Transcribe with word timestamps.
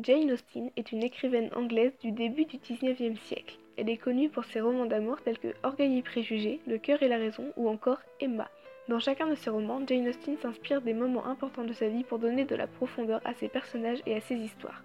Jane 0.00 0.32
Austen 0.32 0.70
est 0.76 0.90
une 0.92 1.02
écrivaine 1.02 1.50
anglaise 1.54 1.92
du 2.00 2.12
début 2.12 2.46
du 2.46 2.56
XIXe 2.56 3.20
siècle. 3.20 3.58
Elle 3.76 3.90
est 3.90 3.98
connue 3.98 4.30
pour 4.30 4.46
ses 4.46 4.62
romans 4.62 4.86
d'amour 4.86 5.20
tels 5.20 5.38
que 5.38 5.52
Orgueil 5.62 5.98
et 5.98 6.02
préjugés, 6.02 6.60
Le 6.66 6.78
cœur 6.78 7.02
et 7.02 7.08
la 7.08 7.18
raison 7.18 7.52
ou 7.58 7.68
encore 7.68 8.00
Emma. 8.18 8.48
Dans 8.88 9.00
chacun 9.00 9.26
de 9.26 9.34
ses 9.34 9.50
romans, 9.50 9.82
Jane 9.86 10.08
Austen 10.08 10.38
s'inspire 10.38 10.80
des 10.80 10.94
moments 10.94 11.26
importants 11.26 11.64
de 11.64 11.74
sa 11.74 11.88
vie 11.88 12.04
pour 12.04 12.18
donner 12.18 12.46
de 12.46 12.56
la 12.56 12.66
profondeur 12.66 13.20
à 13.26 13.34
ses 13.34 13.48
personnages 13.48 14.00
et 14.06 14.16
à 14.16 14.22
ses 14.22 14.36
histoires. 14.36 14.82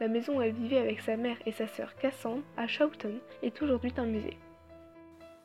La 0.00 0.08
maison 0.08 0.38
où 0.38 0.42
elle 0.42 0.54
vivait 0.54 0.78
avec 0.78 1.00
sa 1.00 1.18
mère 1.18 1.36
et 1.44 1.52
sa 1.52 1.66
sœur 1.66 1.94
Cassandre, 1.96 2.42
à 2.56 2.66
Chawton, 2.66 3.18
est 3.42 3.60
aujourd'hui 3.60 3.92
un 3.98 4.06
musée. 4.06 4.38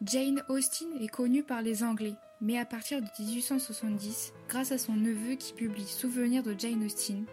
Jane 0.03 0.41
Austen 0.47 0.87
est 1.01 1.09
connue 1.09 1.43
par 1.43 1.61
les 1.61 1.83
Anglais, 1.83 2.15
mais 2.39 2.57
à 2.57 2.65
partir 2.65 3.01
de 3.01 3.07
1870, 3.19 4.33
grâce 4.47 4.71
à 4.71 4.77
son 4.77 4.93
neveu 4.93 5.35
qui 5.35 5.51
publie 5.51 5.85
Souvenirs 5.85 6.43
de 6.43 6.55
Jane 6.57 6.85
Austen, 6.85 7.25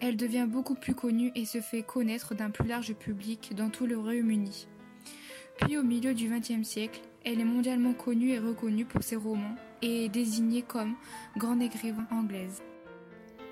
elle 0.00 0.16
devient 0.16 0.46
beaucoup 0.48 0.74
plus 0.74 0.94
connue 0.94 1.32
et 1.34 1.44
se 1.44 1.60
fait 1.60 1.82
connaître 1.82 2.34
d'un 2.34 2.50
plus 2.50 2.68
large 2.68 2.94
public 2.94 3.54
dans 3.54 3.70
tout 3.70 3.86
le 3.86 3.98
Royaume-Uni. 3.98 4.68
Puis 5.58 5.78
au 5.78 5.82
milieu 5.82 6.12
du 6.14 6.28
XXe 6.28 6.66
siècle, 6.66 7.00
elle 7.24 7.40
est 7.40 7.44
mondialement 7.44 7.94
connue 7.94 8.30
et 8.30 8.38
reconnue 8.38 8.84
pour 8.84 9.02
ses 9.02 9.16
romans 9.16 9.56
et 9.82 10.04
est 10.04 10.08
désignée 10.08 10.62
comme 10.62 10.94
grande 11.36 11.62
écrivain 11.62 12.06
anglaise. 12.10 12.62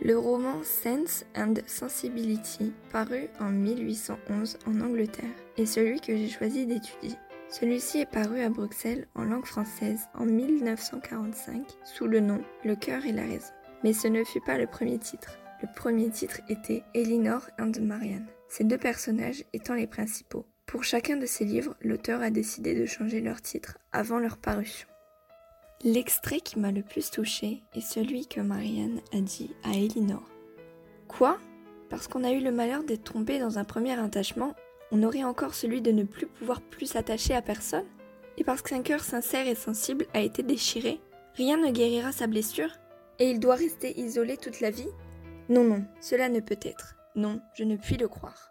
Le 0.03 0.19
roman 0.19 0.63
Sense 0.63 1.25
and 1.37 1.55
Sensibility, 1.67 2.73
paru 2.93 3.29
en 3.41 3.51
1811 3.51 4.59
en 4.67 4.81
Angleterre, 4.81 5.25
est 5.57 5.67
celui 5.67 6.01
que 6.01 6.17
j'ai 6.17 6.29
choisi 6.29 6.67
d'étudier. 6.67 7.17
Celui-ci 7.49 7.99
est 8.01 8.11
paru 8.11 8.41
à 8.41 8.51
Bruxelles 8.51 9.07
en 9.15 9.25
langue 9.25 9.47
française 9.47 10.09
en 10.15 10.27
1945 10.27 11.63
sous 11.85 12.07
le 12.07 12.21
nom 12.21 12.43
Le 12.65 12.75
cœur 12.75 13.07
et 13.07 13.13
la 13.13 13.23
raison. 13.23 13.53
Mais 13.83 13.93
ce 13.93 14.09
ne 14.09 14.25
fut 14.25 14.41
pas 14.41 14.59
le 14.59 14.67
premier 14.67 14.99
titre. 14.99 15.39
Le 15.63 15.69
premier 15.75 16.11
titre 16.11 16.41
était 16.49 16.83
Elinor 16.95 17.43
and 17.59 17.73
Marianne, 17.81 18.27
ces 18.49 18.65
deux 18.65 18.79
personnages 18.79 19.45
étant 19.53 19.75
les 19.75 19.87
principaux. 19.87 20.47
Pour 20.67 20.85
chacun 20.85 21.17
de 21.17 21.27
ces 21.27 21.45
livres, 21.45 21.77
l'auteur 21.83 22.23
a 22.23 22.31
décidé 22.31 22.75
de 22.75 22.87
changer 22.87 23.21
leur 23.21 23.41
titre 23.41 23.79
avant 23.93 24.19
leur 24.19 24.37
parution. 24.37 24.89
L'extrait 25.83 26.41
qui 26.41 26.59
m'a 26.59 26.73
le 26.73 26.83
plus 26.83 27.11
touché 27.11 27.63
est 27.75 27.81
celui 27.81 28.27
que 28.27 28.41
Marianne 28.41 29.01
a 29.13 29.21
dit 29.21 29.55
à 29.63 29.73
Elinor. 29.73 30.29
Quoi? 31.09 31.39
Parce 31.91 32.09
qu'on 32.09 32.25
a 32.25 32.33
eu 32.33 32.41
le 32.41 32.51
malheur 32.51 32.83
d'être 32.83 33.05
trompé 33.05 33.39
dans 33.39 33.59
un 33.59 33.65
premier 33.65 33.99
attachement, 33.99 34.55
on 34.91 35.03
aurait 35.03 35.25
encore 35.25 35.55
celui 35.55 35.83
de 35.83 35.93
ne 35.93 36.03
plus 36.03 36.27
pouvoir 36.27 36.61
plus 36.61 36.87
s'attacher 36.87 37.35
à 37.35 37.43
personne? 37.43 37.87
Et 38.37 38.45
parce 38.45 38.63
qu'un 38.63 38.83
cœur 38.83 39.05
sincère 39.05 39.47
et 39.47 39.55
sensible 39.55 40.07
a 40.15 40.21
été 40.21 40.43
déchiré, 40.43 41.01
rien 41.35 41.57
ne 41.57 41.71
guérira 41.71 42.13
sa 42.13 42.27
blessure? 42.27 42.71
Et 43.19 43.31
il 43.31 43.39
doit 43.39 43.55
rester 43.55 43.99
isolé 44.01 44.37
toute 44.37 44.61
la 44.61 44.71
vie? 44.71 44.89
Non, 45.51 45.63
non, 45.63 45.85
cela 46.01 46.31
ne 46.31 46.41
peut 46.41 46.59
être. 46.63 46.95
Non, 47.17 47.39
je 47.53 47.65
ne 47.65 47.77
puis 47.77 47.99
le 47.99 48.09
croire. 48.09 48.51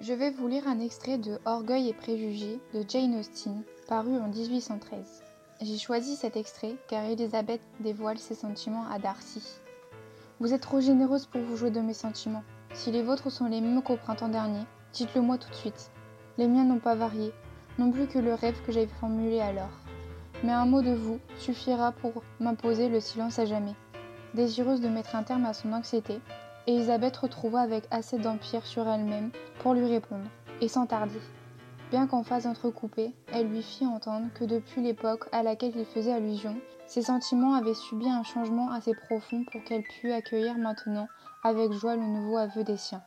Je 0.00 0.12
vais 0.12 0.30
vous 0.30 0.46
lire 0.46 0.68
un 0.68 0.80
extrait 0.80 1.16
de 1.16 1.38
Orgueil 1.46 1.88
et 1.88 1.94
préjugés 1.94 2.60
de 2.74 2.84
Jane 2.86 3.18
Austen, 3.18 3.62
paru 3.88 4.18
en 4.18 4.28
1813. 4.28 5.22
J'ai 5.62 5.78
choisi 5.78 6.16
cet 6.16 6.36
extrait 6.36 6.76
car 6.88 7.04
Elisabeth 7.04 7.62
dévoile 7.80 8.18
ses 8.18 8.34
sentiments 8.34 8.86
à 8.90 8.98
Darcy. 8.98 9.42
Vous 10.40 10.52
êtes 10.52 10.60
trop 10.60 10.80
généreuse 10.80 11.24
pour 11.24 11.40
vous 11.40 11.56
jouer 11.56 11.70
de 11.70 11.80
mes 11.80 11.94
sentiments. 11.94 12.44
Si 12.74 12.90
les 12.90 13.02
vôtres 13.02 13.32
sont 13.32 13.46
les 13.46 13.62
mêmes 13.62 13.82
qu'au 13.82 13.96
printemps 13.96 14.28
dernier, 14.28 14.64
dites-le 14.92 15.22
moi 15.22 15.38
tout 15.38 15.48
de 15.48 15.54
suite. 15.54 15.90
Les 16.36 16.48
miens 16.48 16.64
n'ont 16.64 16.80
pas 16.80 16.96
varié, 16.96 17.32
non 17.78 17.90
plus 17.90 18.08
que 18.08 18.18
le 18.18 18.34
rêve 18.34 18.60
que 18.66 18.72
j'avais 18.72 18.88
formulé 19.00 19.40
alors. 19.40 19.80
Mais 20.42 20.52
un 20.52 20.66
mot 20.66 20.82
de 20.82 20.92
vous 20.92 21.18
suffira 21.38 21.92
pour 21.92 22.22
m'imposer 22.40 22.90
le 22.90 23.00
silence 23.00 23.38
à 23.38 23.46
jamais. 23.46 23.74
Désireuse 24.34 24.80
de 24.80 24.88
mettre 24.88 25.14
un 25.14 25.22
terme 25.22 25.44
à 25.46 25.54
son 25.54 25.72
anxiété, 25.72 26.20
Elisabeth 26.66 27.16
retrouva 27.16 27.60
avec 27.60 27.84
assez 27.92 28.18
d'empire 28.18 28.66
sur 28.66 28.88
elle-même 28.88 29.30
pour 29.60 29.74
lui 29.74 29.86
répondre, 29.86 30.24
et 30.60 30.66
sans 30.66 30.86
tarder. 30.86 31.20
Bien 31.90 32.08
qu'en 32.08 32.24
phase 32.24 32.48
entrecoupée, 32.48 33.14
elle 33.32 33.46
lui 33.46 33.62
fit 33.62 33.86
entendre 33.86 34.26
que 34.34 34.44
depuis 34.44 34.82
l'époque 34.82 35.28
à 35.30 35.44
laquelle 35.44 35.76
il 35.76 35.84
faisait 35.84 36.12
allusion, 36.12 36.56
ses 36.88 37.02
sentiments 37.02 37.54
avaient 37.54 37.74
subi 37.74 38.08
un 38.08 38.24
changement 38.24 38.72
assez 38.72 38.94
profond 38.94 39.44
pour 39.52 39.62
qu'elle 39.62 39.84
pût 39.84 40.10
accueillir 40.10 40.58
maintenant 40.58 41.06
avec 41.44 41.70
joie 41.70 41.94
le 41.94 42.02
nouveau 42.02 42.36
aveu 42.36 42.64
des 42.64 42.76
siens. 42.76 43.02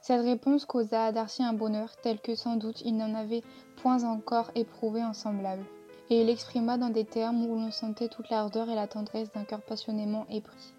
Cette 0.00 0.22
réponse 0.22 0.64
causa 0.64 1.04
à 1.04 1.12
Darcy 1.12 1.44
un 1.44 1.52
bonheur 1.52 1.94
tel 2.02 2.20
que 2.20 2.34
sans 2.34 2.56
doute 2.56 2.80
il 2.84 2.96
n'en 2.96 3.14
avait 3.14 3.44
point 3.76 4.02
encore 4.02 4.50
éprouvé 4.56 5.04
en 5.04 5.12
semblable 5.12 5.64
et 6.12 6.20
il 6.20 6.28
exprima 6.28 6.76
dans 6.76 6.90
des 6.90 7.06
termes 7.06 7.46
où 7.46 7.54
l'on 7.54 7.70
sentait 7.70 8.08
toute 8.08 8.28
l'ardeur 8.28 8.68
et 8.68 8.74
la 8.74 8.86
tendresse 8.86 9.32
d'un 9.32 9.44
cœur 9.44 9.62
passionnément 9.62 10.26
épris. 10.28 10.74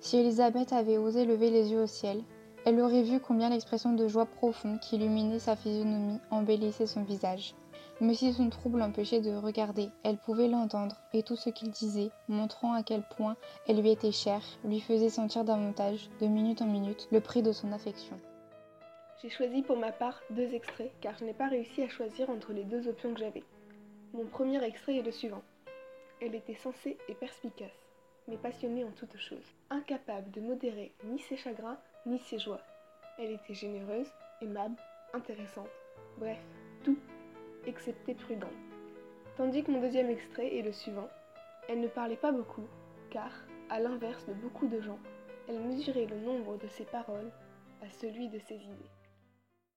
Si 0.00 0.16
Elisabeth 0.16 0.72
avait 0.72 0.96
osé 0.96 1.26
lever 1.26 1.50
les 1.50 1.70
yeux 1.70 1.82
au 1.82 1.86
ciel, 1.86 2.22
elle 2.64 2.80
aurait 2.80 3.02
vu 3.02 3.20
combien 3.20 3.50
l'expression 3.50 3.92
de 3.92 4.08
joie 4.08 4.24
profonde 4.24 4.80
qui 4.80 4.96
illuminait 4.96 5.38
sa 5.38 5.54
physionomie 5.54 6.18
embellissait 6.30 6.86
son 6.86 7.02
visage. 7.02 7.54
Mais 8.00 8.14
si 8.14 8.32
son 8.32 8.48
trouble 8.48 8.78
l'empêchait 8.78 9.20
de 9.20 9.36
regarder, 9.36 9.90
elle 10.02 10.16
pouvait 10.16 10.48
l'entendre, 10.48 10.96
et 11.12 11.22
tout 11.22 11.36
ce 11.36 11.50
qu'il 11.50 11.70
disait, 11.70 12.10
montrant 12.28 12.72
à 12.72 12.82
quel 12.82 13.02
point 13.02 13.36
elle 13.68 13.82
lui 13.82 13.90
était 13.90 14.12
chère, 14.12 14.42
lui 14.64 14.80
faisait 14.80 15.10
sentir 15.10 15.44
davantage, 15.44 16.08
de 16.22 16.26
minute 16.26 16.62
en 16.62 16.66
minute, 16.66 17.06
le 17.12 17.20
prix 17.20 17.42
de 17.42 17.52
son 17.52 17.70
affection. 17.72 18.18
J'ai 19.20 19.28
choisi 19.28 19.60
pour 19.60 19.76
ma 19.76 19.92
part 19.92 20.22
deux 20.30 20.54
extraits, 20.54 20.90
car 21.02 21.18
je 21.18 21.26
n'ai 21.26 21.34
pas 21.34 21.48
réussi 21.48 21.82
à 21.82 21.88
choisir 21.90 22.30
entre 22.30 22.54
les 22.54 22.64
deux 22.64 22.88
options 22.88 23.12
que 23.12 23.20
j'avais. 23.20 23.44
Mon 24.12 24.24
premier 24.24 24.60
extrait 24.64 24.96
est 24.96 25.02
le 25.02 25.12
suivant. 25.12 25.42
Elle 26.20 26.34
était 26.34 26.56
sensée 26.56 26.98
et 27.08 27.14
perspicace, 27.14 27.86
mais 28.26 28.36
passionnée 28.36 28.82
en 28.82 28.90
toutes 28.90 29.16
choses, 29.16 29.54
incapable 29.70 30.32
de 30.32 30.40
modérer 30.40 30.92
ni 31.04 31.20
ses 31.20 31.36
chagrins 31.36 31.78
ni 32.06 32.18
ses 32.18 32.40
joies. 32.40 32.60
Elle 33.20 33.30
était 33.30 33.54
généreuse, 33.54 34.10
aimable, 34.42 34.74
intéressante, 35.14 35.70
bref, 36.18 36.40
tout, 36.82 36.98
excepté 37.66 38.14
prudente. 38.14 38.50
Tandis 39.36 39.62
que 39.62 39.70
mon 39.70 39.80
deuxième 39.80 40.10
extrait 40.10 40.56
est 40.56 40.62
le 40.62 40.72
suivant. 40.72 41.08
Elle 41.68 41.80
ne 41.80 41.88
parlait 41.88 42.16
pas 42.16 42.32
beaucoup, 42.32 42.66
car, 43.10 43.30
à 43.68 43.78
l'inverse 43.78 44.26
de 44.26 44.32
beaucoup 44.32 44.66
de 44.66 44.80
gens, 44.80 44.98
elle 45.48 45.60
mesurait 45.60 46.06
le 46.06 46.18
nombre 46.18 46.58
de 46.58 46.66
ses 46.66 46.84
paroles 46.84 47.30
à 47.80 47.88
celui 47.90 48.28
de 48.28 48.40
ses 48.40 48.56
idées. 48.56 48.90